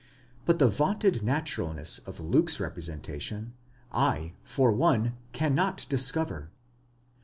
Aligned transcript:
2> 0.01 0.03
But 0.45 0.57
the 0.57 0.67
vaunted 0.67 1.21
naturalness 1.21 1.99
of 1.99 2.19
Luke's 2.19 2.59
representation, 2.59 3.53
I, 3.91 4.33
for 4.43 4.71
one, 4.71 5.15
cannot 5.31 5.85
discover. 5.89 6.49